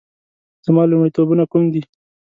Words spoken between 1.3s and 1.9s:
کوم دي؟